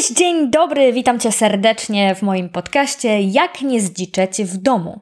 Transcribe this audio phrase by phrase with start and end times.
[0.00, 5.00] Cześć, dzień dobry, witam Cię serdecznie w moim podcaście Jak nie zdziczeć w domu.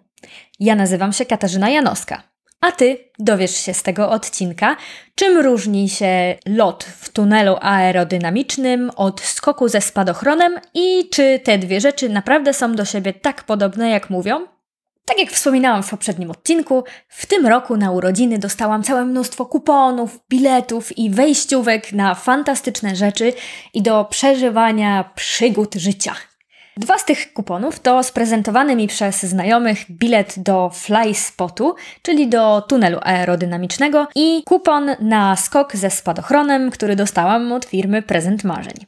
[0.61, 2.23] Ja nazywam się Katarzyna Janowska,
[2.61, 4.77] a Ty dowiesz się z tego odcinka,
[5.15, 11.81] czym różni się lot w tunelu aerodynamicznym od skoku ze spadochronem i czy te dwie
[11.81, 14.47] rzeczy naprawdę są do siebie tak podobne, jak mówią.
[15.09, 20.21] Tak jak wspominałam w poprzednim odcinku, w tym roku na urodziny dostałam całe mnóstwo kuponów,
[20.31, 23.33] biletów i wejściówek na fantastyczne rzeczy
[23.75, 26.15] i do przeżywania przygód życia.
[26.77, 32.61] Dwa z tych kuponów to sprezentowany mi przez znajomych bilet do Fly Spotu, czyli do
[32.61, 38.87] tunelu aerodynamicznego i kupon na skok ze spadochronem, który dostałam od firmy Prezent Marzeń.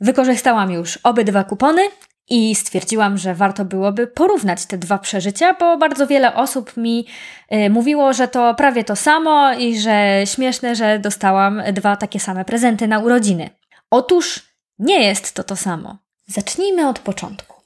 [0.00, 1.82] Wykorzystałam już obydwa kupony
[2.30, 7.06] i stwierdziłam, że warto byłoby porównać te dwa przeżycia, bo bardzo wiele osób mi
[7.52, 12.44] y, mówiło, że to prawie to samo i że śmieszne, że dostałam dwa takie same
[12.44, 13.50] prezenty na urodziny.
[13.90, 14.42] Otóż
[14.78, 15.98] nie jest to to samo.
[16.26, 17.62] Zacznijmy od początku.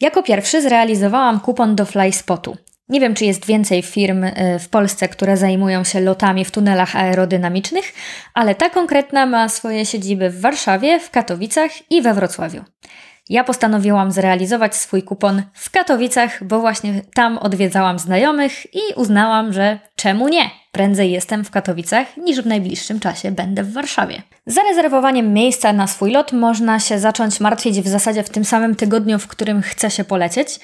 [0.00, 2.56] Jako pierwszy zrealizowałam kupon do FlySpotu.
[2.88, 6.96] Nie wiem, czy jest więcej firm y, w Polsce, które zajmują się lotami w tunelach
[6.96, 7.92] aerodynamicznych,
[8.34, 12.64] ale ta konkretna ma swoje siedziby w Warszawie, w Katowicach i we Wrocławiu.
[13.32, 19.78] Ja postanowiłam zrealizować swój kupon w Katowicach, bo właśnie tam odwiedzałam znajomych i uznałam, że
[19.96, 20.50] czemu nie?
[20.72, 24.22] Prędzej jestem w Katowicach niż w najbliższym czasie będę w Warszawie.
[24.46, 29.18] Zarezerwowaniem miejsca na swój lot można się zacząć martwić w zasadzie w tym samym tygodniu,
[29.18, 30.60] w którym chce się polecieć.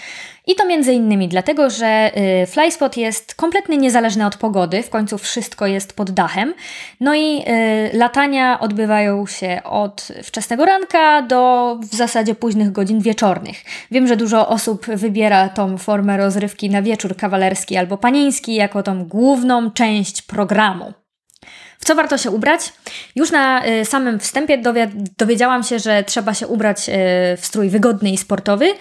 [0.46, 2.10] I to między innymi dlatego, że
[2.42, 6.54] y, FlySpot jest kompletnie niezależny od pogody, w końcu wszystko jest pod dachem.
[7.00, 13.64] No i y, latania odbywają się od wczesnego ranka do w zasadzie późnych godzin wieczornych.
[13.90, 19.04] Wiem, że dużo osób wybiera tą formę rozrywki na wieczór kawalerski albo panieński jako tą
[19.04, 20.92] główną część programu.
[21.88, 22.72] Co warto się ubrać?
[23.16, 24.62] Już na y, samym wstępie
[25.18, 26.92] dowiedziałam się, że trzeba się ubrać y,
[27.36, 28.74] w strój wygodny i sportowy,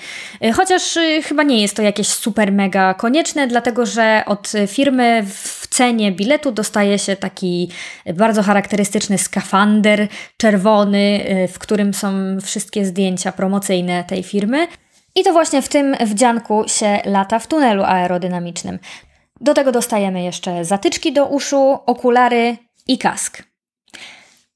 [0.45, 5.67] y, chociaż chyba nie jest to jakieś super mega konieczne, dlatego że od firmy w
[5.67, 7.71] cenie biletu dostaje się taki
[8.13, 10.07] bardzo charakterystyczny skafander
[10.37, 14.67] czerwony, w którym są wszystkie zdjęcia promocyjne tej firmy.
[15.15, 18.79] I to właśnie w tym wdzianku się lata w tunelu aerodynamicznym.
[19.41, 23.43] Do tego dostajemy jeszcze zatyczki do uszu, okulary i kask.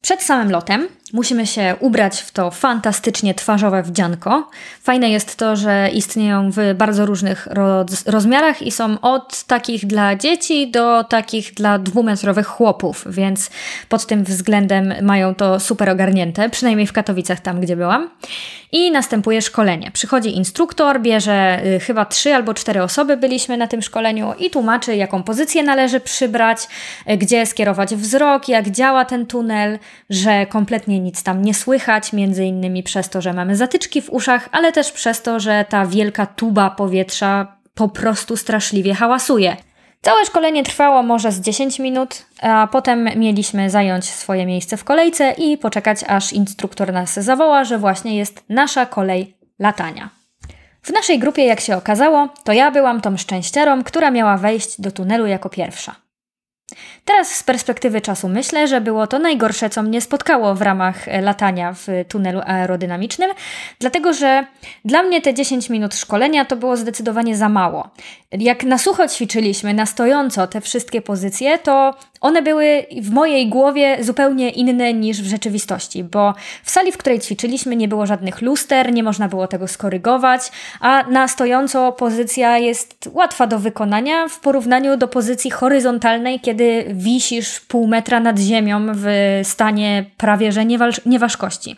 [0.02, 4.50] Przed samym lotem musimy się ubrać w to fantastycznie twarzowe wdzianko.
[4.82, 10.16] Fajne jest to, że istnieją w bardzo różnych roz rozmiarach i są od takich dla
[10.16, 13.50] dzieci do takich dla dwumetrowych chłopów, więc
[13.90, 18.10] pod tym względem mają to super ogarnięte, przynajmniej w Katowicach, tam gdzie byłam.
[18.72, 19.92] I następuje szkolenie.
[19.92, 24.96] Przychodzi instruktor, bierze y, chyba trzy albo cztery osoby byliśmy na tym szkoleniu i tłumaczy,
[24.96, 26.68] jaką pozycję należy przybrać,
[27.10, 29.80] y, gdzie skierować wzrok, jak działa ten tunel,
[30.10, 34.50] że kompletnie nic tam nie słychać, między innymi przez to, że mamy zatyczki w uszach,
[34.52, 39.58] ale też przez to, że ta wielka tuba powietrza po prostu straszliwie hałasuje.
[40.02, 45.32] Całe szkolenie trwało może z 10 minut, a potem mieliśmy zająć swoje miejsce w kolejce
[45.32, 50.10] i poczekać, aż instruktor nas zawoła, że właśnie jest nasza kolej latania.
[50.82, 54.92] W naszej grupie, jak się okazało, to ja byłam tą szczęściarą, która miała wejść do
[54.92, 55.96] tunelu jako pierwsza.
[57.06, 61.22] Teraz z perspektywy czasu myślę, że było to najgorsze, co mnie spotkało w ramach e,
[61.22, 63.32] latania w tunelu aerodynamicznym,
[63.80, 64.46] dlatego że
[64.86, 67.90] dla mnie te 10 minut szkolenia to było zdecydowanie za mało.
[68.32, 73.98] Jak na sucho ćwiczyliśmy, na stojąco te wszystkie pozycje, to one były w mojej głowie
[74.02, 76.34] zupełnie inne niż w rzeczywistości, bo
[76.64, 80.42] w sali, w której ćwiczyliśmy, nie było żadnych luster, nie można było tego skorygować,
[80.80, 87.60] a na stojąco pozycja jest łatwa do wykonania w porównaniu do pozycji horyzontalnej, kiedy wisisz
[87.60, 89.06] pół metra nad ziemią w
[89.44, 90.66] stanie prawie że
[91.06, 91.76] nieważkości.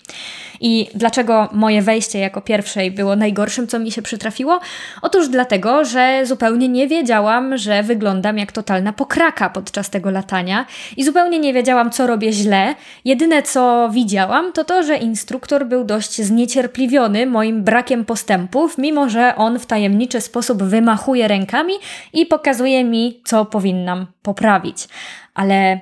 [0.66, 4.60] I dlaczego moje wejście jako pierwszej było najgorszym, co mi się przytrafiło?
[5.02, 10.66] Otóż dlatego, że zupełnie nie wiedziałam, że wyglądam jak totalna pokraka podczas tego latania
[10.98, 12.76] i zupełnie nie wiedziałam, co robię źle.
[13.06, 19.36] Jedyne, co widziałam, to to, że instruktor był dość zniecierpliwiony moim brakiem postępów, mimo że
[19.36, 21.74] on w tajemniczy sposób wymachuje rękami
[22.14, 24.88] i pokazuje mi, co powinnam poprawić.
[25.34, 25.80] Ale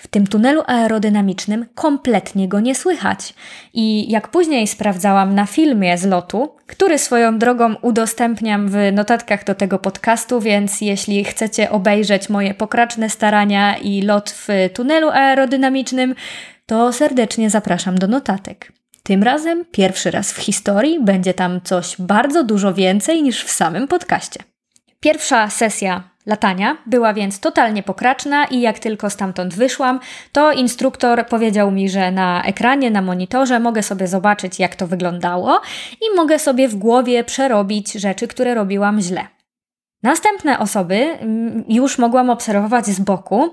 [0.00, 3.34] w tym tunelu aerodynamicznym kompletnie go nie słychać.
[3.74, 9.54] I jak później sprawdzałam na filmie z lotu, który swoją drogą udostępniam w notatkach do
[9.54, 16.14] tego podcastu, więc jeśli chcecie obejrzeć moje pokraczne starania i lot w tunelu aerodynamicznym,
[16.66, 18.72] to serdecznie zapraszam do notatek.
[19.02, 23.88] Tym razem, pierwszy raz w historii, będzie tam coś bardzo dużo więcej niż w samym
[23.88, 24.40] podcaście.
[25.00, 30.00] Pierwsza sesja latania, była więc totalnie pokraczna i jak tylko stamtąd wyszłam,
[30.32, 35.60] to instruktor powiedział mi, że na ekranie, na monitorze mogę sobie zobaczyć, jak to wyglądało
[36.00, 39.39] i mogę sobie w głowie przerobić rzeczy, które robiłam źle.
[40.02, 43.44] Następne osoby mm, już mogłam obserwować z boku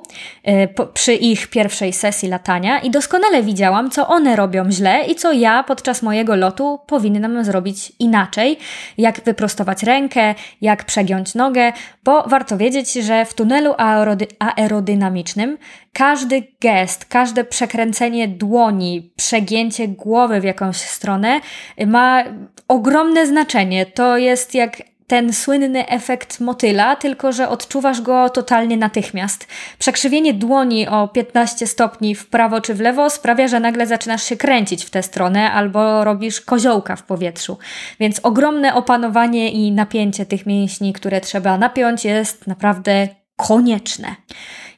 [0.47, 5.31] y, przy ich pierwszej sesji latania i doskonale widziałam, co one robią źle i co
[5.31, 8.57] ja podczas mojego lotu powinnam zrobić inaczej,
[8.97, 11.73] jak wyprostować rękę, jak przegiąć nogę,
[12.03, 15.57] bo warto wiedzieć, że w tunelu aerody aerodynamicznym
[15.93, 21.41] każdy gest, każde przekręcenie dłoni, przegięcie głowy w jakąś stronę
[21.87, 22.23] ma
[22.67, 23.85] ogromne znaczenie.
[23.85, 29.47] To jest jak ten słynny efekt motyla, tylko że odczuwasz go totalnie natychmiast.
[29.79, 34.37] Przekrzywienie dłoni o 15 stopni w prawo czy w lewo sprawia, że nagle zaczynasz się
[34.37, 37.57] kręcić w tę stronę albo robisz koziołka w powietrzu.
[37.99, 44.15] Więc ogromne opanowanie i napięcie tych mięśni, które trzeba napiąć, jest naprawdę konieczne.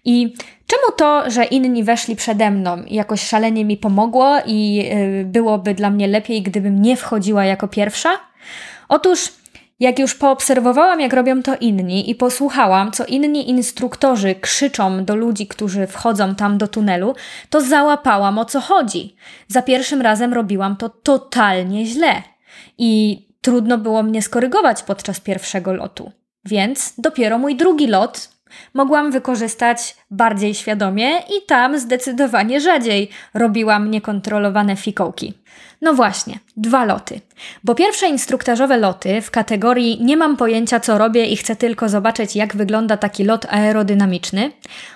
[0.06, 0.34] I
[0.68, 5.90] Czemu to, że inni weszli przede mną jakoś szalenie mi pomogło i yy, byłoby dla
[5.90, 8.10] mnie lepiej, gdybym nie wchodziła jako pierwsza?
[8.90, 9.39] Otóż
[9.80, 15.48] jak już poobserwowałam, jak robią to inni i posłuchałam, co inni instruktorzy krzyczą do ludzi,
[15.48, 17.16] którzy wchodzą tam do tunelu,
[17.50, 19.16] to załapałam o co chodzi.
[19.48, 22.24] Za pierwszym razem robiłam to totalnie źle
[22.78, 26.12] i trudno było mnie skorygować podczas pierwszego lotu.
[26.46, 28.30] Więc dopiero mój drugi lot
[28.74, 35.34] mogłam wykorzystać bardziej świadomie i tam zdecydowanie rzadziej robiłam niekontrolowane fikołki.
[35.82, 37.22] No właśnie, dwa loty.
[37.64, 42.36] Bo pierwsze instruktażowe loty w kategorii nie mam pojęcia co robię i chcę tylko zobaczyć
[42.36, 44.52] jak wygląda taki lot aerodynamiczny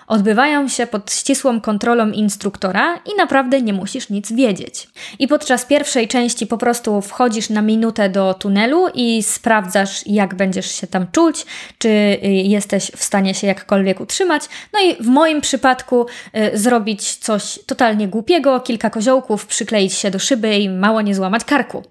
[0.08, 4.88] odbywają się pod ścisłą kontrolą instruktora i naprawdę nie musisz nic wiedzieć.
[5.20, 10.72] I podczas pierwszej części po prostu wchodzisz na minutę do tunelu i sprawdzasz jak będziesz
[10.72, 11.46] się tam czuć,
[11.78, 14.44] czy y, jesteś w stanie się jakkolwiek utrzymać.
[14.74, 16.06] No i w moim przypadku
[16.38, 21.44] y, zrobić coś totalnie głupiego, kilka koziołków, przykleić się do szyby i mało nie złamać
[21.44, 21.84] karku.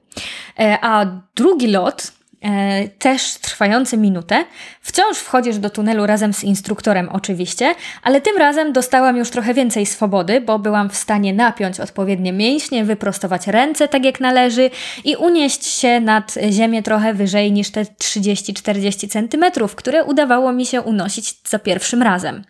[0.58, 2.12] E, a drugi lot
[2.42, 4.44] E, też trwający minutę.
[4.80, 9.86] Wciąż wchodzisz do tunelu razem z instruktorem, oczywiście, ale tym razem dostałam już trochę więcej
[9.86, 14.70] swobody, bo byłam w stanie napiąć odpowiednie mięśnie, wyprostować ręce tak jak należy
[15.04, 20.80] i unieść się nad ziemię trochę wyżej niż te 30-40 centymetrów, które udawało mi się
[20.80, 22.44] unosić za pierwszym razem.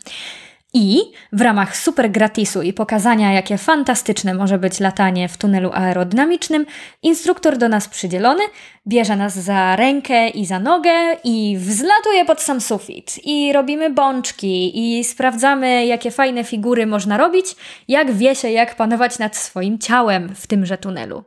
[0.74, 1.00] I
[1.32, 6.66] w ramach super gratisu i pokazania, jakie fantastyczne może być latanie w tunelu aerodynamicznym,
[7.02, 8.42] instruktor do nas przydzielony
[8.86, 10.92] bierze nas za rękę i za nogę
[11.24, 13.20] i wzlatuje pod sam sufit.
[13.24, 17.46] I robimy bączki i sprawdzamy, jakie fajne figury można robić,
[17.88, 21.24] jak wie się, jak panować nad swoim ciałem w tymże tunelu.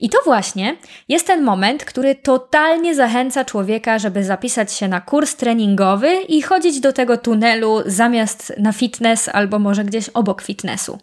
[0.00, 0.76] I to właśnie
[1.08, 6.80] jest ten moment, który totalnie zachęca człowieka, żeby zapisać się na kurs treningowy i chodzić
[6.80, 10.98] do tego tunelu zamiast na fitness albo może gdzieś obok fitnessu.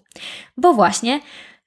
[0.58, 1.20] Bo właśnie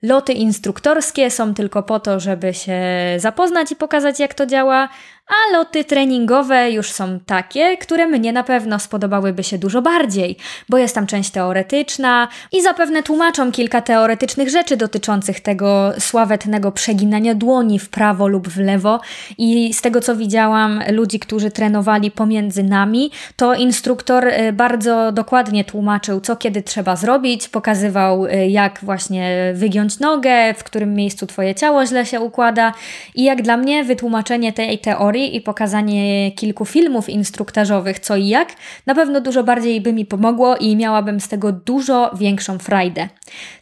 [0.03, 2.81] loty instruktorskie są tylko po to, żeby się
[3.17, 4.89] zapoznać i pokazać, jak to działa,
[5.29, 10.37] a loty treningowe już są takie, które mnie na pewno spodobałyby się dużo bardziej,
[10.69, 17.35] bo jest tam część teoretyczna i zapewne tłumaczą kilka teoretycznych rzeczy dotyczących tego sławetnego przeginania
[17.35, 19.01] dłoni w prawo lub w lewo.
[19.39, 25.65] I z tego co widziałam ludzi, którzy trenowali pomiędzy nami, to instruktor y, bardzo dokładnie
[25.65, 31.55] tłumaczył, co kiedy trzeba zrobić, pokazywał y, jak właśnie wygiąć nogę, w którym miejscu twoje
[31.55, 32.73] ciało źle się układa
[33.15, 38.29] i jak dla mnie wytłumaczenie tej teorii teorii i pokazanie kilku filmów instruktażowych, co i
[38.29, 38.49] jak,
[38.87, 43.09] na pewno dużo bardziej by mi pomogło i miałabym z tego dużo większą frajdę.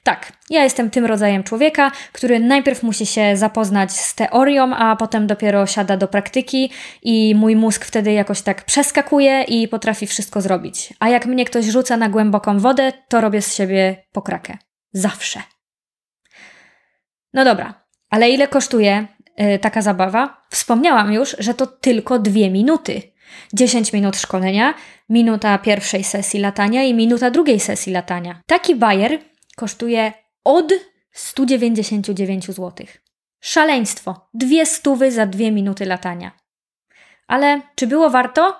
[0.02, 5.26] Tak, ja jestem tym rodzajem człowieka, który najpierw musi się zapoznać z teorią, a potem
[5.26, 6.70] dopiero siada do praktyki
[7.02, 10.94] i mój mózg wtedy jakoś tak przeskakuje i potrafi wszystko zrobić.
[11.00, 14.58] A jak mnie ktoś rzuca na głęboką wodę, to robię z siebie pokrakę.
[14.92, 15.42] Zawsze.
[17.34, 19.06] No dobra, ale ile kosztuje
[19.60, 20.42] taka zabawa.
[20.50, 23.02] Wspomniałam już, że to tylko dwie minuty.
[23.52, 24.74] 10 minut szkolenia,
[25.08, 28.40] minuta pierwszej sesji latania i minuta drugiej sesji latania.
[28.46, 29.18] Taki bajer
[29.56, 30.12] kosztuje
[30.44, 30.72] od
[31.12, 32.86] 199 zł.
[33.40, 34.28] Szaleństwo.
[34.34, 36.30] Dwie stówy za dwie minuty latania.
[37.26, 38.56] Ale czy było warto?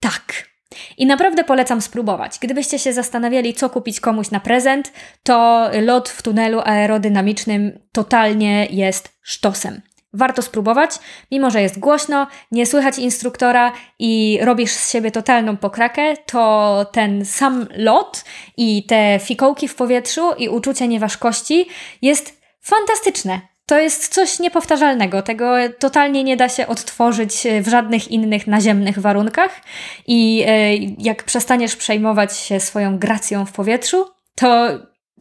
[0.00, 0.53] Tak.
[0.98, 2.38] I naprawdę polecam spróbować.
[2.40, 9.12] Gdybyście się zastanawiali, co kupić komuś na prezent, to lot w tunelu aerodynamicznym totalnie jest
[9.22, 9.80] sztosem.
[10.12, 10.90] Warto spróbować,
[11.30, 17.24] mimo że jest głośno, nie słychać instruktora i robisz z siebie totalną pokrakę, to ten
[17.24, 18.24] sam lot
[18.56, 21.68] i te fikołki w powietrzu i uczucie nieważkości
[22.02, 23.53] jest fantastyczne.
[23.66, 25.22] To jest coś niepowtarzalnego.
[25.22, 29.60] Tego totalnie nie da się odtworzyć w żadnych innych naziemnych warunkach.
[30.06, 34.68] I e, jak przestaniesz przejmować się swoją gracją w powietrzu, to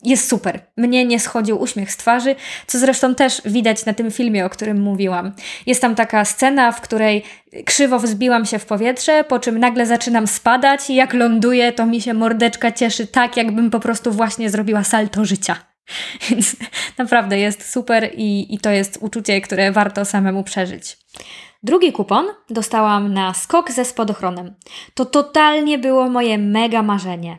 [0.03, 0.59] jest super.
[0.77, 2.35] Mnie nie schodził uśmiech z twarzy,
[2.67, 5.31] co zresztą też widać na tym filmie, o którym mówiłam.
[5.65, 7.23] Jest tam taka scena, w której
[7.65, 12.01] krzywo wzbiłam się w powietrze, po czym nagle zaczynam spadać i jak ląduję, to mi
[12.01, 15.72] się mordeczka cieszy tak, jakbym po prostu właśnie zrobiła salto życia.
[16.29, 16.55] Więc
[16.97, 20.97] naprawdę jest super i, i to jest uczucie, które warto samemu przeżyć.
[21.63, 24.55] Drugi kupon dostałam na skok ze spadochronem.
[24.93, 27.37] To totalnie było moje mega marzenie.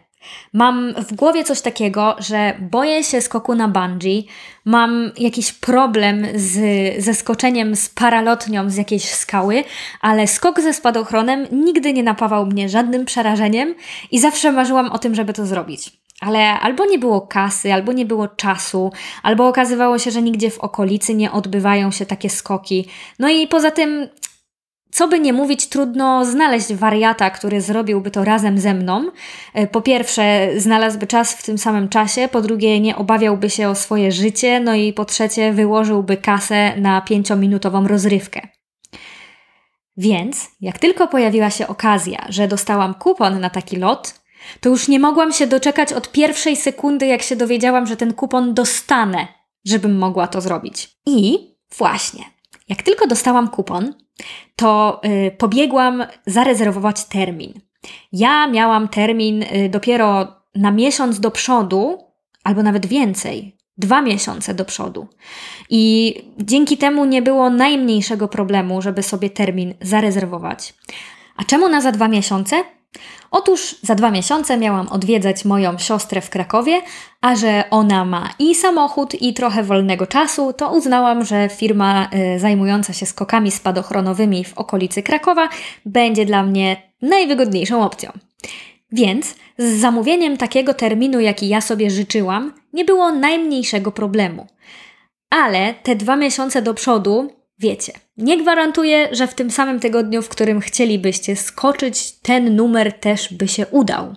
[0.53, 4.27] Mam w głowie coś takiego, że boję się skoku na bungee,
[4.65, 6.59] mam jakiś problem z,
[7.05, 9.65] ze skoczeniem z paralotnią z jakiejś skały,
[10.01, 13.75] ale skok ze spadochronem nigdy nie napawał mnie żadnym przerażeniem
[14.11, 16.04] i zawsze marzyłam o tym, żeby to zrobić.
[16.25, 20.59] Ale albo nie było kasy, albo nie było czasu, albo okazywało się, że nigdzie w
[20.59, 22.89] okolicy nie odbywają się takie skoki.
[23.19, 24.09] No i poza tym
[24.95, 29.11] co by nie mówić, trudno znaleźć wariata, który zrobiłby to razem ze mną.
[29.55, 33.75] E, po pierwsze, znalazłby czas w tym samym czasie, po drugie, nie obawiałby się o
[33.75, 38.49] swoje życie, no i po trzecie, wyłożyłby kasę na pięciominutową rozrywkę.
[39.97, 44.24] Więc, jak tylko pojawiła się okazja, że dostałam kupon na taki lot,
[44.61, 48.55] to już nie mogłam się doczekać od pierwszej sekundy, jak się dowiedziałam, że ten kupon
[48.55, 49.29] dostanę,
[49.65, 50.91] żebym mogła to zrobić.
[51.07, 51.39] I
[51.79, 52.25] właśnie,
[52.69, 53.95] jak tylko dostałam kupon,
[54.57, 57.53] to y, pobiegłam zarezerwować termin.
[58.13, 61.99] Ja miałam termin y, dopiero na miesiąc do przodu,
[62.45, 65.09] albo nawet więcej, dwa miesiące do przodu.
[65.71, 70.75] I dzięki temu nie było najmniejszego problemu, żeby sobie termin zarezerwować.
[71.37, 72.65] A czemu na za dwa miesiące?
[73.31, 76.81] Otóż za dwa miesiące miałam odwiedzać moją siostrę w Krakowie,
[77.21, 82.39] a że ona ma i samochód, i trochę wolnego czasu, to uznałam, że firma y,
[82.39, 85.49] zajmująca się skokami spadochronowymi w okolicy Krakowa
[85.87, 88.13] będzie dla mnie najwygodniejszą opcją.
[88.93, 94.47] Więc z zamówieniem takiego terminu, jaki ja sobie życzyłam, nie było najmniejszego problemu.
[95.31, 100.29] Ale te dwa miesiące do przodu Wiecie, nie gwarantuję, że w tym samym tygodniu, w
[100.29, 104.15] którym chcielibyście skoczyć, ten numer też by się udał.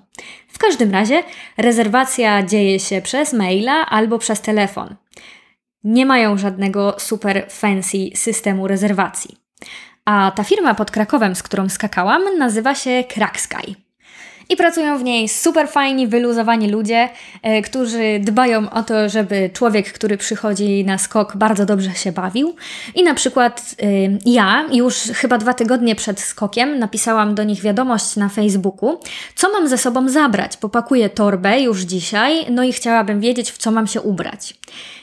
[0.48, 1.24] W każdym razie
[1.58, 4.96] rezerwacja dzieje się przez maila albo przez telefon.
[5.84, 9.38] Nie mają żadnego super fancy systemu rezerwacji.
[10.06, 13.87] A ta firma pod Krakowem, z którą skakałam, nazywa się Kraksky
[14.50, 17.10] i pracują w niej super fajni, wyluzowani ludzie,
[17.42, 22.56] e, którzy dbają o to, żeby człowiek, który przychodzi na skok, bardzo dobrze się bawił.
[22.96, 23.86] I na przykład e,
[24.25, 29.00] ja już chyba dwa tygodnie przed skokiem napisałam do nich wiadomość na Facebooku,
[29.36, 30.58] co mam ze sobą zabrać.
[30.58, 34.54] Popakuję torbę już dzisiaj, no i chciałabym wiedzieć, w co mam się ubrać.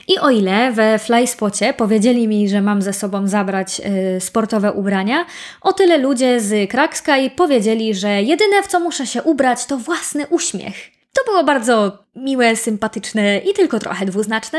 [0.08, 3.80] I o ile we Flyspocie powiedzieli mi, że mam ze sobą zabrać
[4.16, 5.26] y, sportowe ubrania,
[5.61, 10.26] o tyle ludzie z Kraksky powiedzieli, że jedyne w co muszę się ubrać to własny
[10.26, 10.94] uśmiech.
[11.14, 14.58] To było bardzo miłe, sympatyczne i tylko trochę dwuznaczne,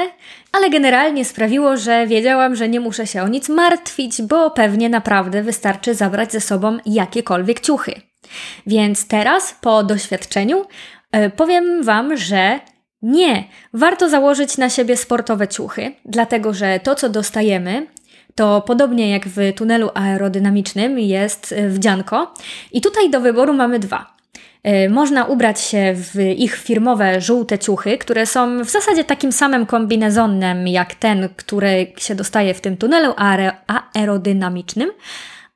[0.51, 5.43] ale generalnie sprawiło, że wiedziałam, że nie muszę się o nic martwić, bo pewnie naprawdę
[5.43, 8.01] wystarczy zabrać ze sobą jakiekolwiek ciuchy.
[8.67, 10.65] Więc teraz, po doświadczeniu,
[11.15, 12.59] y, powiem Wam, że
[13.01, 17.87] nie, warto założyć na siebie sportowe ciuchy, dlatego że to, co dostajemy,
[18.35, 22.33] to podobnie jak w tunelu aerodynamicznym jest wdzianko.
[22.71, 24.15] I tutaj do wyboru mamy dwa.
[24.63, 29.65] E, można ubrać się w ich firmowe żółte ciuchy, które są w zasadzie takim samym
[29.65, 33.13] kombinezonem jak ten, który się dostaje w tym tunelu
[33.93, 34.91] aerodynamicznym,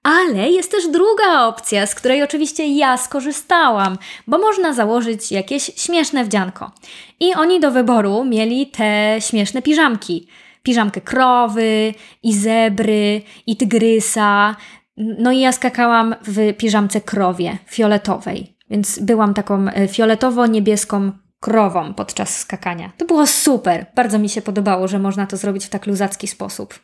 [0.04, 6.26] ale jest też druga opcja, z której oczywiście ja skorzystałam, bo można założyć jakieś śmieszne
[6.26, 6.72] wdzianko.
[7.20, 10.28] I oni do wyboru mieli te śmieszne piżamki.
[10.64, 14.56] Piżamkę krowy, i zebry, i tygrysa.
[14.98, 18.56] No i ja skakałam w piżamce krowie, fioletowej.
[18.70, 22.92] Więc byłam taką e, fioletowo-niebieską krową podczas skakania.
[22.98, 23.86] To było super.
[23.96, 26.80] Bardzo mi się podobało, że można to zrobić w tak luzacki sposób.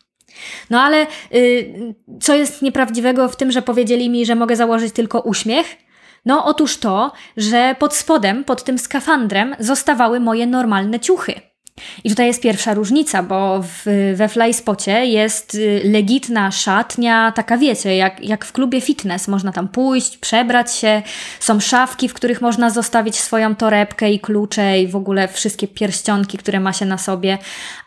[0.70, 5.20] No ale y, co jest nieprawdziwego w tym, że powiedzieli mi, że mogę założyć tylko
[5.20, 5.78] uśmiech?
[6.26, 11.55] No otóż to, że pod spodem, pod tym skafandrem zostawały moje normalne ciuchy.
[12.04, 17.96] I tutaj jest pierwsza różnica, bo w, we Flyspocie jest y, legitna szatnia, taka wiecie,
[17.96, 19.28] jak, jak w klubie fitness.
[19.28, 21.02] Można tam pójść, przebrać się,
[21.40, 26.38] są szafki, w których można zostawić swoją torebkę i klucze i w ogóle wszystkie pierścionki,
[26.38, 27.38] które ma się na sobie.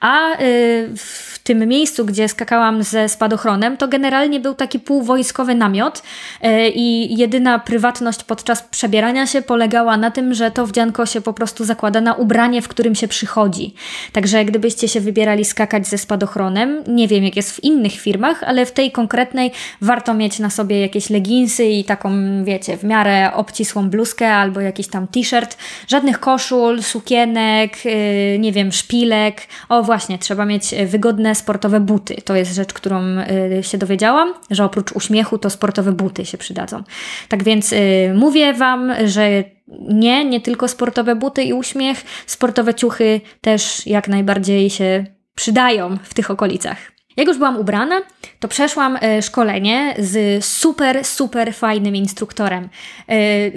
[0.01, 6.03] A y, w tym miejscu, gdzie skakałam ze spadochronem, to generalnie był taki półwojskowy namiot
[6.45, 11.33] y, i jedyna prywatność podczas przebierania się polegała na tym, że to wdzianko się po
[11.33, 13.75] prostu zakłada na ubranie, w którym się przychodzi.
[14.13, 18.67] Także gdybyście się wybierali skakać ze spadochronem, nie wiem jak jest w innych firmach, ale
[18.67, 22.11] w tej konkretnej warto mieć na sobie jakieś leginsy i taką,
[22.45, 25.59] wiecie, w miarę obcisłą bluzkę albo jakiś tam t-shirt.
[25.89, 29.43] Żadnych koszul, sukienek, yy, nie wiem, szpilek.
[29.69, 32.17] O właśnie, trzeba mieć wygodne sportowe buty.
[32.25, 33.03] To jest rzecz, którą
[33.51, 36.83] yy, się dowiedziałam, że oprócz uśmiechu to sportowe buty się przydadzą.
[37.29, 37.79] Tak więc yy,
[38.15, 39.45] mówię Wam, że
[39.89, 46.15] nie, nie tylko sportowe buty i uśmiech, sportowe ciuchy też jak najbardziej się przydają w
[46.15, 46.98] tych okolicach.
[47.19, 48.01] Jak już byłam ubrana,
[48.41, 52.69] to przeszłam e, szkolenie z super, super fajnym instruktorem.
[53.09, 53.17] E,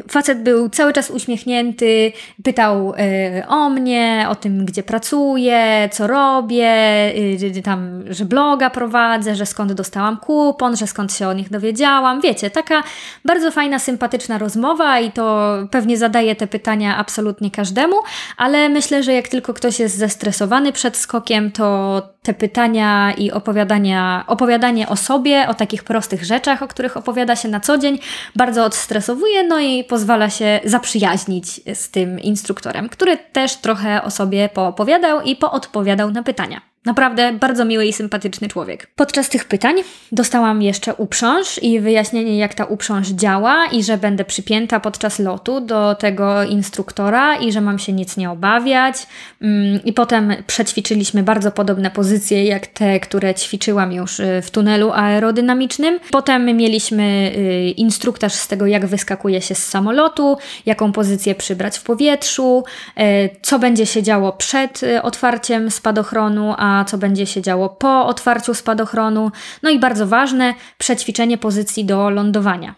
[0.09, 2.11] facet był cały czas uśmiechnięty,
[2.43, 6.73] pytał e, o mnie, o tym, gdzie pracuję, co robię,
[7.63, 12.21] tam, że bloga prowadzę, że skąd dostałam kupon, że skąd się o nich dowiedziałam.
[12.21, 12.83] Wiecie, taka
[13.25, 17.95] bardzo fajna, sympatyczna rozmowa i to pewnie zadaje te pytania absolutnie każdemu,
[18.37, 23.50] ale myślę, że jak tylko ktoś jest zestresowany przed skokiem, to te pytania i opowiadania,
[24.27, 27.99] opowiadanie o sobie, o takich prostych rzeczach, o których opowiada się na co dzień,
[28.35, 34.49] bardzo odstresowuje, no i pozwala się zaprzyjaźnić z tym instruktorem, który też trochę o sobie
[34.49, 36.70] poopowiadał i poodpowiadał na pytania.
[36.85, 38.87] Naprawdę bardzo miły i sympatyczny człowiek.
[38.95, 39.75] Podczas tych pytań
[40.11, 45.59] dostałam jeszcze uprząż i wyjaśnienie, jak ta uprząż działa i że będę przypięta podczas lotu
[45.59, 48.95] do tego instruktora i że mam się nic nie obawiać.
[49.41, 54.91] Mm, I potem przećwiczyliśmy bardzo podobne pozycje, jak te, które ćwiczyłam już y, w tunelu
[54.91, 55.99] aerodynamicznym.
[56.11, 61.83] Potem mieliśmy y, instruktaż z tego, jak wyskakuje się z samolotu, jaką pozycję przybrać w
[61.83, 62.63] powietrzu,
[62.99, 63.01] y,
[63.41, 69.31] co będzie się działo przed otwarciem spadochronu, a co będzie się działo po otwarciu spadochronu.
[69.63, 72.75] No i bardzo ważne, przećwiczenie pozycji do lądowania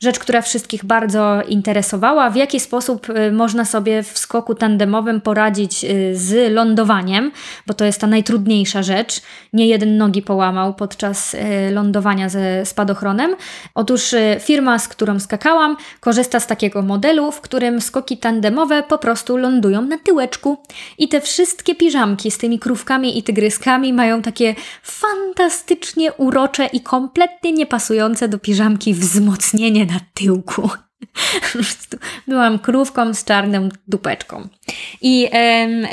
[0.00, 5.84] rzecz, która wszystkich bardzo interesowała, w jaki sposób y, można sobie w skoku tandemowym poradzić
[5.84, 7.32] y, z lądowaniem,
[7.66, 9.20] bo to jest ta najtrudniejsza rzecz.
[9.52, 11.38] Nie jeden nogi połamał podczas y,
[11.70, 13.36] lądowania ze spadochronem.
[13.74, 19.36] Otóż firma, z którą skakałam, korzysta z takiego modelu, w którym skoki tandemowe po prostu
[19.36, 20.58] lądują na tyłeczku.
[20.98, 27.52] I te wszystkie piżamki z tymi krówkami i tygryskami mają takie fantastycznie urocze i kompletnie
[27.52, 30.83] niepasujące do piżamki wzmocnienie なっておこう。
[32.28, 34.48] Byłam krówką z czarną dupeczką.
[35.02, 35.30] I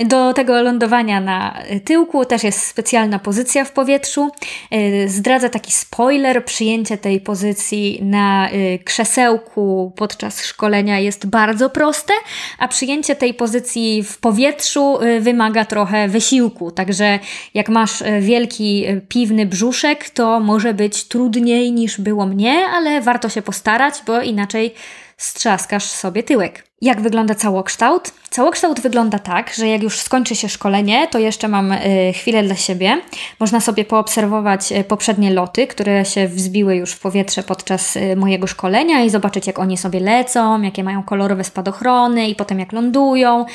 [0.05, 4.31] do tego lądowania na tyłku też jest specjalna pozycja w powietrzu.
[4.71, 12.13] E, zdradza taki spoiler, przyjęcie tej pozycji na e, krzesełku podczas szkolenia jest bardzo proste,
[12.59, 16.71] a przyjęcie tej pozycji w powietrzu e, wymaga trochę wysiłku.
[16.71, 17.19] Także
[17.53, 23.41] jak masz wielki piwny brzuszek, to może być trudniej niż było mnie, ale warto się
[23.41, 24.73] postarać, bo inaczej
[25.17, 26.70] strzaskasz sobie tyłek.
[26.81, 28.13] Jak wygląda całokształt?
[28.29, 32.55] Całokształt wygląda tak, że jak już skończy się szkolenie, to jeszcze mam y, chwilę dla
[32.55, 33.01] siebie.
[33.39, 38.47] Można sobie poobserwować y, poprzednie loty, które się wzbiły już w powietrze podczas y, mojego
[38.47, 43.45] szkolenia i zobaczyć, jak oni sobie lecą, jakie mają kolorowe spadochrony i potem jak lądują.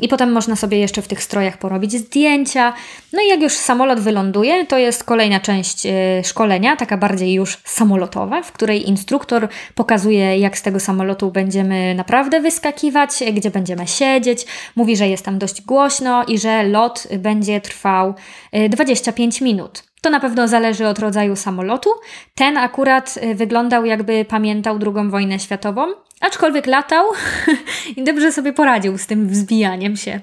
[0.00, 2.72] I potem można sobie jeszcze w tych strojach porobić zdjęcia.
[3.12, 5.86] No i jak już samolot wyląduje, to jest kolejna część
[6.24, 12.19] szkolenia, taka bardziej już samolotowa, w której instruktor pokazuje, jak z tego samolotu będziemy naprawdę
[12.40, 14.46] wyskakiwać, gdzie będziemy będziemy siedzieć.
[14.76, 18.14] Mówi, że jest tam dość głośno i że lot będzie trwał
[18.68, 19.82] 25 y, minut.
[20.02, 21.90] To na pewno zależy od rodzaju samolotu.
[22.34, 25.86] Ten akurat y, wyglądał jakby pamiętał II wojnę światową,
[26.20, 27.06] Aczkolwiek latał
[27.96, 30.20] i dobrze sobie poradził z tym wzbijaniem się,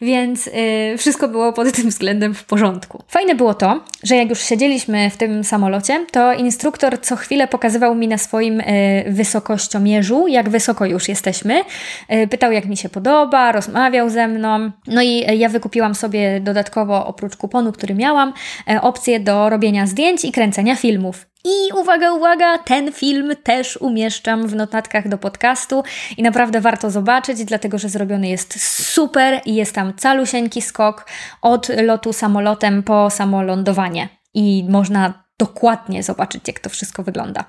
[0.00, 3.02] więc yy, wszystko było pod tym względem w porządku.
[3.08, 7.94] Fajne było to, że jak już siedzieliśmy w tym samolocie, to instruktor co chwilę pokazywał
[7.94, 11.64] mi na swoim yy, wysokościomierzu, jak wysoko już jesteśmy.
[12.08, 14.70] Yy, pytał, jak mi się podoba, rozmawiał ze mną.
[14.86, 18.32] No i ja wykupiłam sobie dodatkowo, oprócz kuponu, który miałam,
[18.66, 21.33] yy, opcję do robienia zdjęć i kręcenia filmów.
[21.44, 25.82] I uwaga, uwaga, ten film też umieszczam w notatkach do podcastu
[26.16, 28.60] i naprawdę warto zobaczyć, dlatego że zrobiony jest
[28.94, 31.06] super i jest tam calusieńki skok
[31.42, 34.08] od lotu samolotem po samolądowanie.
[34.34, 37.44] I można dokładnie zobaczyć, jak to wszystko wygląda.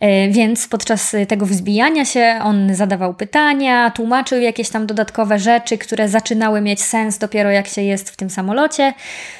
[0.00, 6.08] E, więc podczas tego wzbijania się on zadawał pytania, tłumaczył jakieś tam dodatkowe rzeczy, które
[6.08, 8.92] zaczynały mieć sens dopiero jak się jest w tym samolocie.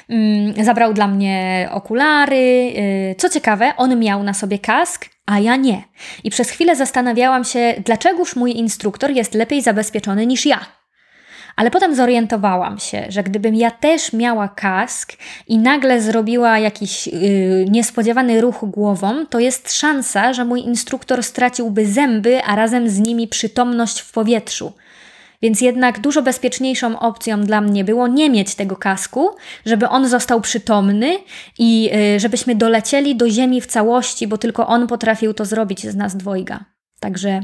[0.08, 2.72] Mm, zabrał dla mnie okulary.
[2.76, 5.82] E, co ciekawe, on miał na sobie kask, a ja nie.
[6.24, 10.79] I przez chwilę zastanawiałam się, dlaczegoż mój instruktor jest lepiej zabezpieczony niż ja.
[11.56, 15.12] Ale potem zorientowałam się, że gdybym ja też miała kask
[15.48, 21.86] i nagle zrobiła jakiś yy, niespodziewany ruch głową, to jest szansa, że mój instruktor straciłby
[21.86, 24.72] zęby, a razem z nimi przytomność w powietrzu.
[25.42, 29.30] Więc jednak dużo bezpieczniejszą opcją dla mnie było nie mieć tego kasku,
[29.66, 31.18] żeby on został przytomny
[31.58, 35.96] i y, żebyśmy dolecieli do ziemi w całości, bo tylko on potrafił to zrobić z
[35.96, 36.64] nas dwojga.
[37.00, 37.42] Także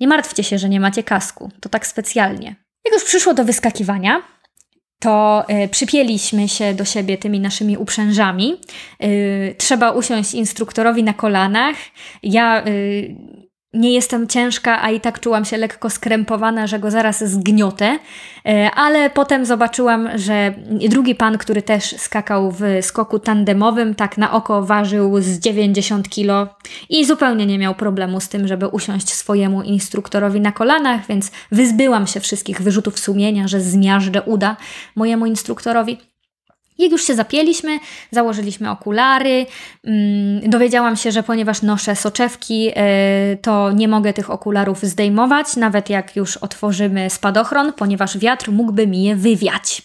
[0.00, 1.50] nie martwcie się, że nie macie kasku.
[1.60, 2.63] To tak specjalnie.
[2.84, 4.22] Jak już przyszło do wyskakiwania,
[4.98, 8.60] to y, przypięliśmy się do siebie tymi naszymi uprzężami.
[9.02, 11.76] Y, trzeba usiąść instruktorowi na kolanach.
[12.22, 13.14] Ja y,
[13.74, 17.98] nie jestem ciężka, a i tak czułam się lekko skrępowana, że go zaraz zgniotę,
[18.46, 20.54] e, ale potem zobaczyłam, że
[20.88, 26.48] drugi pan, który też skakał w skoku tandemowym, tak na oko ważył z 90 kilo
[26.88, 32.06] i zupełnie nie miał problemu z tym, żeby usiąść swojemu instruktorowi na kolanach, więc wyzbyłam
[32.06, 34.56] się wszystkich wyrzutów sumienia, że zmiażdżę uda
[34.96, 36.13] mojemu instruktorowi.
[36.78, 37.78] Jak już się zapięliśmy,
[38.10, 39.46] założyliśmy okulary.
[39.84, 42.72] Mm, dowiedziałam się, że ponieważ noszę soczewki, y,
[43.42, 49.04] to nie mogę tych okularów zdejmować, nawet jak już otworzymy spadochron, ponieważ wiatr mógłby mi
[49.04, 49.82] je wywiać.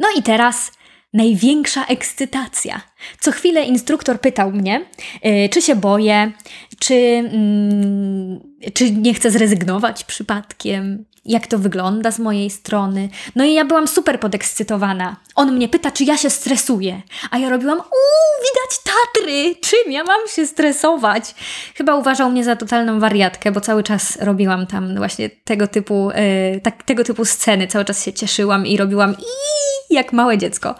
[0.00, 0.72] No i teraz
[1.12, 2.80] największa ekscytacja.
[3.20, 4.84] Co chwilę instruktor pytał mnie,
[5.26, 6.32] y, czy się boję,
[6.78, 8.40] czy, mm,
[8.74, 13.08] czy nie chcę zrezygnować przypadkiem, jak to wygląda z mojej strony.
[13.36, 15.16] No i ja byłam super podekscytowana.
[15.34, 20.04] On mnie pyta, czy ja się stresuję, a ja robiłam, uuu, widać Tatry, czym ja
[20.04, 21.34] mam się stresować?
[21.74, 26.10] Chyba uważał mnie za totalną wariatkę, bo cały czas robiłam tam właśnie tego typu,
[26.54, 30.74] yy, tak, tego typu sceny, cały czas się cieszyłam i robiłam i jak małe dziecko.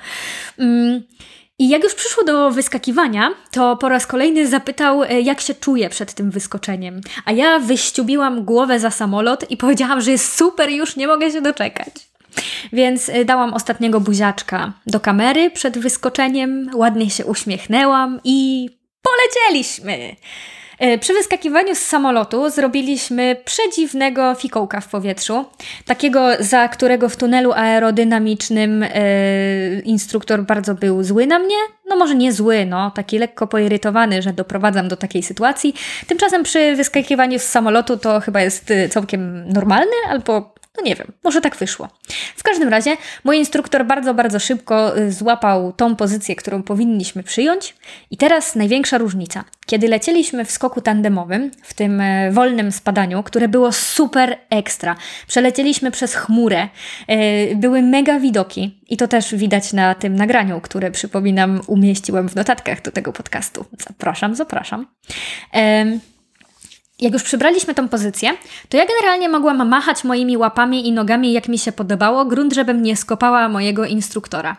[0.58, 1.02] Yy.
[1.60, 5.88] I jak już przyszło do wyskakiwania, to po raz kolejny zapytał, e, jak się czuję
[5.88, 7.00] przed tym wyskoczeniem.
[7.24, 11.40] A ja wyściubiłam głowę za samolot i powiedziałam, że jest super, już nie mogę się
[11.40, 11.92] doczekać.
[12.72, 18.68] Więc e, dałam ostatniego buziaczka do kamery przed wyskoczeniem, ładnie się uśmiechnęłam i
[19.02, 20.16] polecieliśmy!
[20.80, 25.44] E, przy wyskakiwaniu z samolotu zrobiliśmy przedziwnego fikołka w powietrzu,
[25.86, 28.88] takiego, za którego w tunelu aerodynamicznym e,
[29.80, 31.56] instruktor bardzo był zły na mnie.
[31.88, 35.74] No może nie zły, no, taki lekko poirytowany, że doprowadzam do takiej sytuacji.
[36.06, 41.12] Tymczasem przy wyskakiwaniu z samolotu to chyba jest e, całkiem normalne, albo no nie wiem,
[41.24, 41.88] może tak wyszło.
[42.36, 47.76] W każdym razie mój instruktor bardzo, bardzo szybko y, złapał tą pozycję, którą powinniśmy przyjąć.
[48.10, 49.44] I teraz największa różnica.
[49.66, 55.90] Kiedy lecieliśmy w skoku tandemowym, w tym e, wolnym spadaniu, które było super ekstra, przelecieliśmy
[55.90, 56.68] przez chmurę,
[57.08, 62.34] e, były mega widoki i to też widać na tym nagraniu, które przypominam umieściłam w
[62.34, 63.64] notatkach do tego podcastu.
[63.78, 64.86] Zapraszam, zapraszam
[67.00, 68.30] jak już przybraliśmy tą pozycję,
[68.68, 72.82] to ja generalnie mogłam machać moimi łapami i nogami, jak mi się podobało, grunt, żebym
[72.82, 74.56] nie skopała mojego instruktora.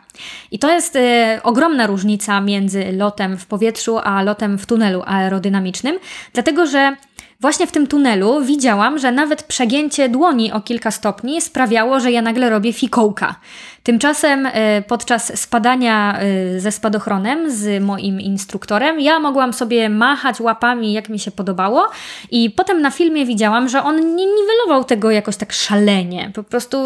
[0.51, 0.99] I to jest y,
[1.43, 5.99] ogromna różnica między lotem w powietrzu a lotem w tunelu aerodynamicznym,
[6.33, 6.95] dlatego że
[7.41, 12.21] Właśnie w tym tunelu widziałam, że nawet przegięcie dłoni o kilka stopni sprawiało, że ja
[12.21, 13.35] nagle robię fikołka.
[13.83, 14.51] Tymczasem y,
[14.87, 16.19] podczas spadania
[16.55, 21.87] y, ze spadochronem z moim instruktorem, ja mogłam sobie machać łapami, jak mi się podobało,
[22.31, 26.31] i potem na filmie widziałam, że on nie niwelował tego jakoś tak szalenie.
[26.35, 26.77] Po prostu,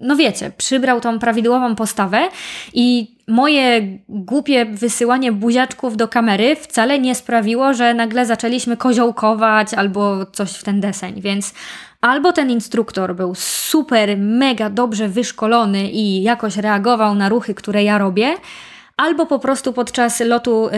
[0.00, 2.28] no wiecie, przybrał tą prawidłową postawę
[2.74, 10.26] i moje głupie wysyłanie buziaczków do kamery wcale nie sprawiło, że nagle zaczęliśmy koziołkować albo
[10.26, 11.54] coś w ten deseń, więc
[12.02, 17.98] albo ten instruktor był super, mega dobrze wyszkolony i jakoś reagował na ruchy, które ja
[17.98, 18.34] robię,
[18.96, 20.72] albo po prostu podczas lotu y,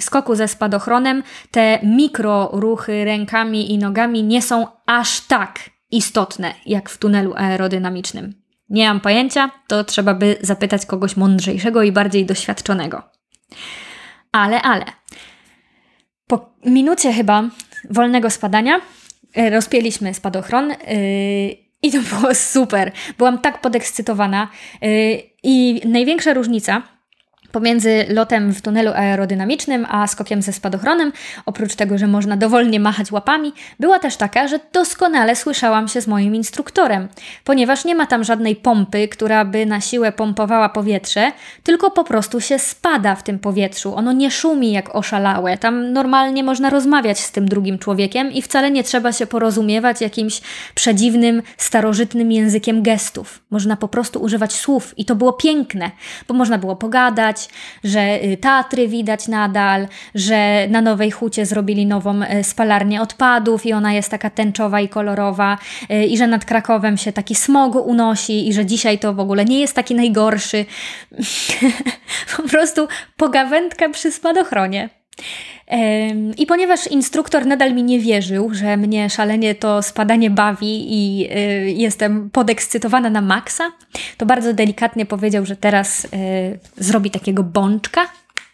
[0.00, 6.90] skoku ze spadochronem te mikro ruchy rękami i nogami nie są aż tak istotne jak
[6.90, 8.34] w tunelu aerodynamicznym.
[8.70, 13.02] Nie mam pojęcia, to trzeba by zapytać kogoś mądrzejszego i bardziej doświadczonego.
[14.32, 14.84] Ale, ale.
[16.26, 17.44] Po minucie chyba
[17.90, 18.80] wolnego spadania
[19.50, 20.68] rozpięliśmy spadochron.
[20.70, 20.76] Yy,
[21.82, 22.92] I to było super.
[23.18, 24.48] Byłam tak podekscytowana.
[24.82, 26.82] Yy, I największa różnica
[27.52, 31.12] pomiędzy lotem w tunelu aerodynamicznym a skokiem ze spadochronem,
[31.46, 36.06] oprócz tego, że można dowolnie machać łapami, była też taka, że doskonale słyszałam się z
[36.06, 37.08] moim instruktorem,
[37.44, 41.32] ponieważ nie ma tam żadnej pompy, która by na siłę pompowała powietrze,
[41.62, 43.94] tylko po prostu się spada w tym powietrzu.
[43.94, 45.58] Ono nie szumi jak oszalałe.
[45.58, 50.40] Tam normalnie można rozmawiać z tym drugim człowiekiem i wcale nie trzeba się porozumiewać jakimś
[50.74, 53.40] przedziwnym, starożytnym językiem gestów.
[53.50, 55.90] Można po prostu używać słów i to było piękne,
[56.28, 57.37] bo można było pogadać,
[57.84, 63.72] że y, Tatry widać nadal, że na Nowej Hucie zrobili nową y, spalarnię odpadów i
[63.72, 65.58] ona jest taka tęczowa i kolorowa
[65.90, 69.44] y, i że nad Krakowem się taki smog unosi i że dzisiaj to w ogóle
[69.44, 70.64] nie jest taki najgorszy.
[72.36, 74.97] po prostu pogawędka przy spadochronie.
[76.36, 81.70] I ponieważ instruktor nadal mi nie wierzył, że mnie szalenie to spadanie bawi i y,
[81.70, 83.72] jestem podekscytowana na maksa,
[84.16, 86.08] to bardzo delikatnie powiedział, że teraz y,
[86.76, 88.08] zrobi takiego bączka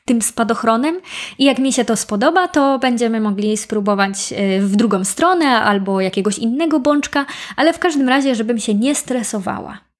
[0.05, 1.01] tym spadochronem
[1.39, 6.01] i jak mi się to spodoba, to będziemy mogli spróbować y, w drugą stronę albo
[6.01, 9.94] jakiegoś innego bączka, ale w każdym razie, żebym się nie stresowała.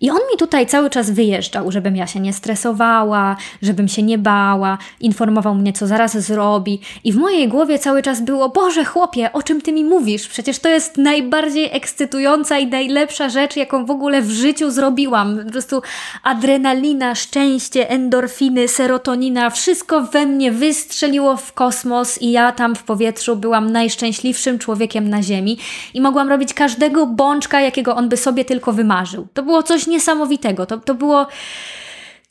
[0.00, 4.18] I on mi tutaj cały czas wyjeżdżał, żebym ja się nie stresowała, żebym się nie
[4.18, 6.80] bała, informował mnie, co zaraz zrobi.
[7.04, 10.28] I w mojej głowie cały czas było: Boże, chłopie, o czym ty mi mówisz?
[10.28, 15.38] Przecież to jest najbardziej ekscytująca i najlepsza rzecz, jaką w ogóle w życiu zrobiłam.
[15.44, 15.82] Po prostu
[16.22, 23.36] adrenalina, szczęście, endorfiny, serotonina, wszystko we mnie wystrzeliło w kosmos i ja tam w powietrzu
[23.36, 25.58] byłam najszczęśliwszym człowiekiem na Ziemi
[25.94, 29.26] i mogłam robić każdego bączka, jakiego on by sobie tylko wymarzył.
[29.34, 30.66] To było coś niesamowitego.
[30.66, 31.26] To, to było.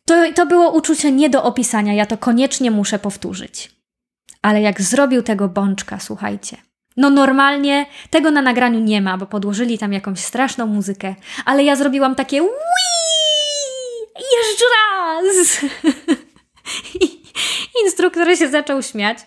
[0.05, 1.93] To, to było uczucie nie do opisania.
[1.93, 3.71] Ja to koniecznie muszę powtórzyć.
[4.41, 6.57] Ale jak zrobił tego bączka, słuchajcie.
[6.97, 11.75] No normalnie tego na nagraniu nie ma, bo podłożyli tam jakąś straszną muzykę, ale ja
[11.75, 12.49] zrobiłam takie Wii!
[14.15, 15.65] Jeszcze raz!
[17.01, 17.18] I
[17.85, 19.17] instruktor się zaczął śmiać.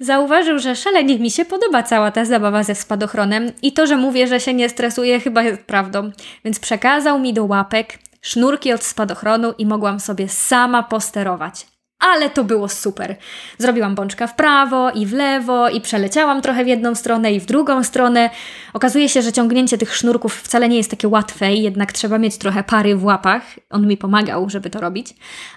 [0.00, 4.26] Zauważył, że szalenie mi się podoba cała ta zabawa ze spadochronem i to, że mówię,
[4.26, 6.10] że się nie stresuję, chyba jest prawdą.
[6.44, 11.66] Więc przekazał mi do łapek sznurki od spadochronu i mogłam sobie sama posterować.
[12.00, 13.16] Ale to było super.
[13.58, 17.46] Zrobiłam bączka w prawo i w lewo i przeleciałam trochę w jedną stronę i w
[17.46, 18.30] drugą stronę.
[18.72, 22.64] Okazuje się, że ciągnięcie tych sznurków wcale nie jest takie łatwe, jednak trzeba mieć trochę
[22.64, 23.42] pary w łapach.
[23.70, 25.14] On mi pomagał, żeby to robić.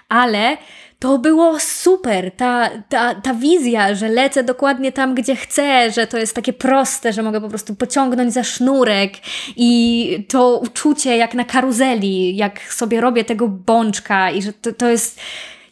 [0.08, 0.56] Ale
[0.98, 2.30] to było super.
[2.36, 7.12] Ta, ta, ta wizja, że lecę dokładnie tam, gdzie chcę, że to jest takie proste,
[7.12, 9.12] że mogę po prostu pociągnąć za sznurek
[9.56, 14.88] i to uczucie jak na karuzeli, jak sobie robię tego bączka i że to, to
[14.88, 15.20] jest.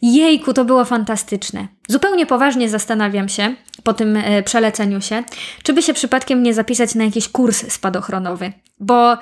[0.04, 1.68] Jejku, to było fantastyczne.
[1.88, 3.54] Zupełnie poważnie zastanawiam się
[3.84, 5.22] po tym e, przeleceniu się,
[5.62, 9.16] czy by się przypadkiem nie zapisać na jakiś kurs spadochronowy, bo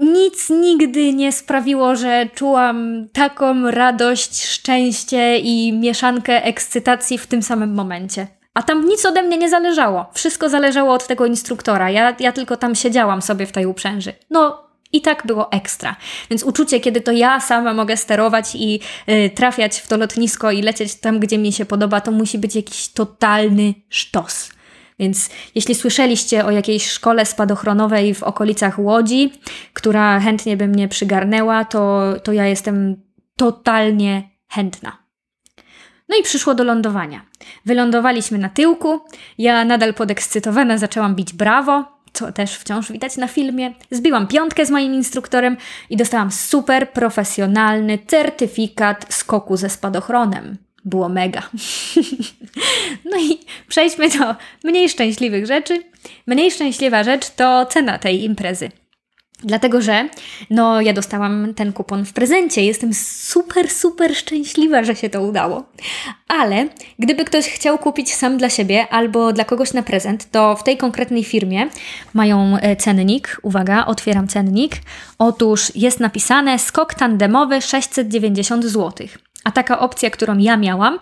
[0.00, 7.74] nic nigdy nie sprawiło, że czułam taką radość, szczęście i mieszankę ekscytacji w tym samym
[7.74, 8.26] momencie.
[8.54, 10.06] A tam nic ode mnie nie zależało.
[10.14, 11.90] Wszystko zależało od tego instruktora.
[11.90, 14.12] Ja, ja tylko tam siedziałam sobie w tej uprzęży.
[14.30, 15.96] No, i tak było ekstra.
[16.30, 20.62] Więc uczucie, kiedy to ja sama mogę sterować i y, trafiać w to lotnisko i
[20.62, 24.50] lecieć tam, gdzie mi się podoba, to musi być jakiś totalny sztos.
[24.98, 29.32] Więc jeśli słyszeliście o jakiejś szkole spadochronowej w okolicach Łodzi,
[29.72, 32.96] która chętnie by mnie przygarnęła, to, to ja jestem
[33.36, 35.08] totalnie chętna.
[36.08, 37.20] No i przyszło do lądowania.
[37.66, 39.00] Wylądowaliśmy na tyłku.
[39.38, 43.74] Ja nadal podekscytowana zaczęłam bić brawo, co też wciąż widać na filmie.
[43.90, 45.56] Zbiłam piątkę z moim instruktorem
[45.90, 51.42] i dostałam super profesjonalny certyfikat skoku ze spadochronem było mega.
[53.10, 53.38] no i
[53.68, 55.82] przejdźmy do mniej szczęśliwych rzeczy.
[56.26, 58.70] Mniej szczęśliwa rzecz to cena tej imprezy.
[59.42, 60.08] Dlatego, że
[60.50, 62.64] no, ja dostałam ten kupon w prezencie.
[62.64, 65.62] Jestem super, super szczęśliwa, że się to udało.
[66.28, 70.64] Ale gdyby ktoś chciał kupić sam dla siebie albo dla kogoś na prezent, to w
[70.64, 71.66] tej konkretnej firmie
[72.14, 73.40] mają e, cennik.
[73.42, 74.72] Uwaga, otwieram cennik.
[75.18, 79.06] Otóż jest napisane skok tandemowy 690 zł.
[79.48, 80.98] A taka opcja, którą ja miałam,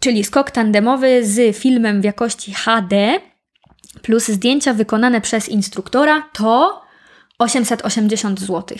[0.00, 3.20] czyli skok tandemowy z filmem w jakości HD
[4.02, 6.82] plus zdjęcia wykonane przez instruktora, to
[7.38, 8.78] 880 zł.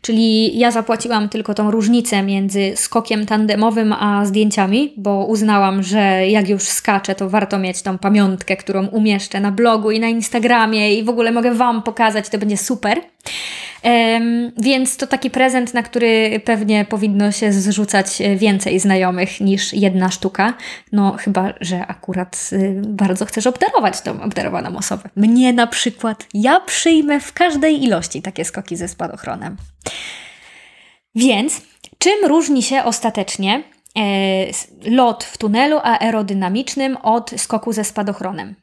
[0.00, 6.48] Czyli ja zapłaciłam tylko tą różnicę między skokiem tandemowym a zdjęciami, bo uznałam, że jak
[6.48, 11.04] już skaczę, to warto mieć tą pamiątkę, którą umieszczę na blogu i na Instagramie i
[11.04, 13.00] w ogóle mogę Wam pokazać, to będzie super.
[14.56, 20.10] Więc to taki prezent, na który pewnie powinno się zrzucać e, więcej znajomych niż jedna
[20.10, 20.54] sztuka.
[20.92, 25.08] No, chyba, że akurat y, bardzo chcesz obdarować tą obdarowaną osobę.
[25.16, 29.56] Mnie na przykład, ja przyjmę w każdej ilości takie skoki ze spadochronem.
[31.14, 31.60] Więc
[31.98, 33.62] czym różni się ostatecznie
[33.98, 38.54] e, lot w tunelu aerodynamicznym od skoku ze spadochronem?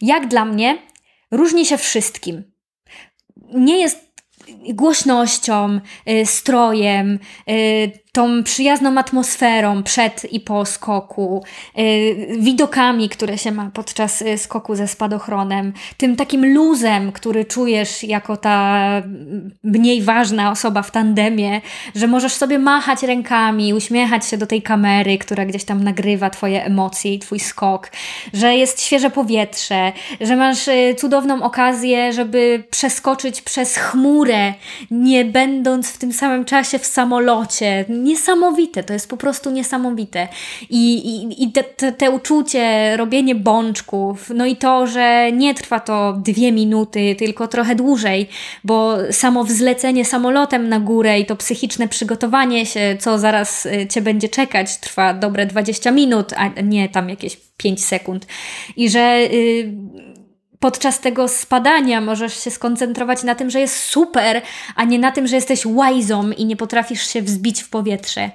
[0.00, 0.78] Jak dla mnie,
[1.30, 2.52] różni się wszystkim.
[3.54, 4.09] Nie jest
[4.74, 11.44] głośnością, y, strojem, y, tą przyjazną atmosferą przed i po skoku,
[11.78, 18.36] y, widokami, które się ma podczas skoku ze spadochronem, tym takim luzem, który czujesz jako
[18.36, 18.80] ta
[19.64, 21.60] mniej ważna osoba w tandemie,
[21.94, 26.64] że możesz sobie machać rękami, uśmiechać się do tej kamery, która gdzieś tam nagrywa Twoje
[26.64, 27.90] emocje i Twój skok,
[28.32, 30.68] że jest świeże powietrze, że masz
[30.98, 34.54] cudowną okazję, żeby przeskoczyć przez chmurę,
[34.90, 40.28] nie będąc w tym samym czasie w samolocie niesamowite, to jest po prostu niesamowite.
[40.70, 45.80] I, i, i te, te, te uczucie, robienie bączków, no i to, że nie trwa
[45.80, 48.28] to dwie minuty, tylko trochę dłużej,
[48.64, 54.02] bo samo wzlecenie samolotem na górę i to psychiczne przygotowanie się, co zaraz y, Cię
[54.02, 58.26] będzie czekać, trwa dobre 20 minut, a nie tam jakieś 5 sekund.
[58.76, 60.09] I że yy,
[60.60, 64.42] podczas tego spadania możesz się skoncentrować na tym, że jest super,
[64.76, 68.30] a nie na tym, że jesteś łajzą i nie potrafisz się wzbić w powietrze.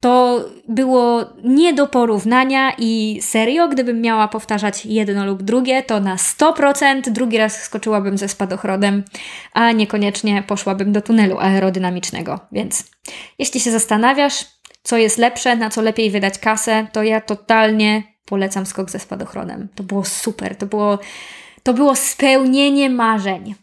[0.00, 6.16] To było nie do porównania i serio, gdybym miała powtarzać jedno lub drugie, to na
[6.16, 9.04] 100% drugi raz skoczyłabym ze spadochronem,
[9.52, 12.40] a niekoniecznie poszłabym do tunelu aerodynamicznego.
[12.52, 12.84] Więc
[13.38, 14.46] jeśli się zastanawiasz,
[14.82, 19.68] co jest lepsze, na co lepiej wydać kasę, to ja totalnie polecam skok ze spadochronem.
[19.74, 20.98] To było super, to było,
[21.62, 23.54] to było spełnienie marzeń.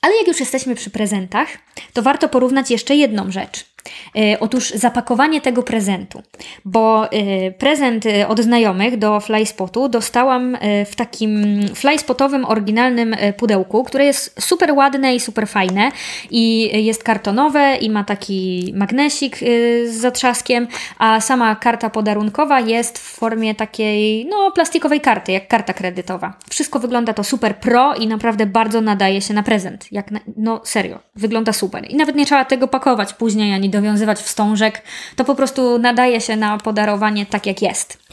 [0.00, 1.48] Ale jak już jesteśmy przy prezentach,
[1.92, 3.73] to warto porównać jeszcze jedną rzecz.
[4.16, 6.22] E, otóż zapakowanie tego prezentu,
[6.64, 14.04] bo e, prezent e, od znajomych do Flyspotu dostałam w takim flyspotowym, oryginalnym pudełku, które
[14.04, 15.90] jest super ładne i super fajne
[16.30, 19.38] i jest kartonowe i ma taki magnesik
[19.84, 20.66] z zatrzaskiem,
[20.98, 26.34] a sama karta podarunkowa jest w formie takiej, no, plastikowej karty, jak karta kredytowa.
[26.50, 29.86] Wszystko wygląda to super pro i naprawdę bardzo nadaje się na prezent.
[29.92, 31.90] Jak na, no serio, wygląda super.
[31.90, 34.82] I nawet nie trzeba tego pakować później ani dowiązywać wstążek,
[35.16, 38.04] to po prostu nadaje się na podarowanie tak jak jest.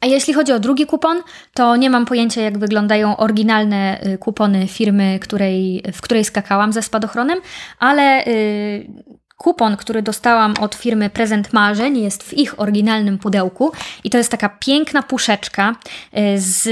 [0.00, 1.22] A jeśli chodzi o drugi kupon,
[1.54, 6.82] to nie mam pojęcia, jak wyglądają oryginalne y, kupony firmy, której, w której skakałam ze
[6.82, 7.40] spadochronem,
[7.78, 13.72] ale yy, Kupon, który dostałam od firmy Prezent Marzeń, jest w ich oryginalnym pudełku
[14.04, 15.74] i to jest taka piękna puszeczka
[16.18, 16.68] y, z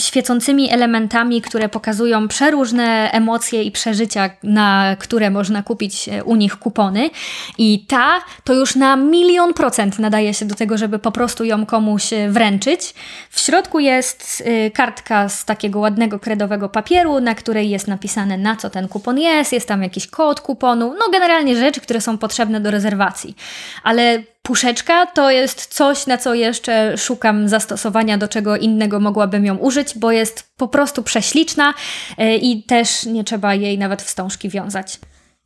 [0.00, 6.56] świecącymi elementami, które pokazują przeróżne emocje i przeżycia, na które można kupić y, u nich
[6.56, 7.10] kupony.
[7.58, 11.66] I ta to już na milion procent nadaje się do tego, żeby po prostu ją
[11.66, 12.94] komuś y, wręczyć.
[13.30, 18.70] W środku jest kartka z takiego ładnego kredowego papieru, na której jest napisane na co
[18.70, 22.60] ten kupon jest, jest tam jakiś kod kuponu, no generalnie rzeczy, które są są potrzebne
[22.60, 23.36] do rezerwacji.
[23.82, 29.56] Ale puszeczka to jest coś, na co jeszcze szukam zastosowania, do czego innego mogłabym ją
[29.56, 31.74] użyć, bo jest po prostu prześliczna
[32.18, 34.98] e, i też nie trzeba jej nawet wstążki wiązać.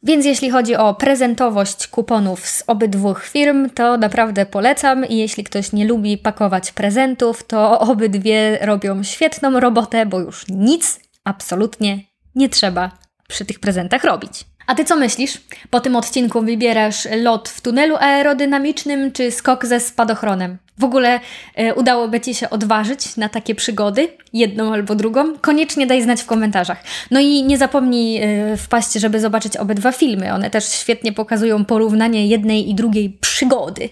[0.02, 5.72] Więc jeśli chodzi o prezentowość kuponów z obydwu firm, to naprawdę polecam i jeśli ktoś
[5.72, 12.00] nie lubi pakować prezentów, to obydwie robią świetną robotę, bo już nic absolutnie
[12.34, 12.90] nie trzeba
[13.28, 14.44] przy tych prezentach robić.
[14.66, 15.40] A ty co myślisz?
[15.70, 20.58] Po tym odcinku wybierasz lot w tunelu aerodynamicznym czy skok ze spadochronem?
[20.78, 21.20] W ogóle
[21.54, 25.38] e, udałoby Ci się odważyć na takie przygody, jedną albo drugą?
[25.38, 26.84] Koniecznie daj znać w komentarzach.
[27.10, 30.32] No i nie zapomnij e, wpaść, żeby zobaczyć obydwa filmy.
[30.32, 33.88] One też świetnie pokazują porównanie jednej i drugiej przygody.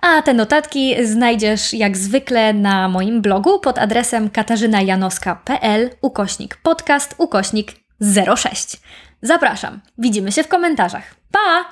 [0.00, 7.72] A te notatki znajdziesz jak zwykle na moim blogu pod adresem katarzynajanoska.pl ukośnik podcast ukośnik
[8.36, 8.80] 06.
[9.24, 9.80] Zapraszam.
[9.98, 11.14] Widzimy się w komentarzach.
[11.30, 11.64] Pa!